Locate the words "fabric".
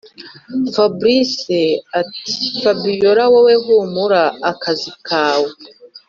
0.73-1.31